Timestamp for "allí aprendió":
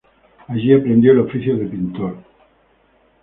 0.47-1.11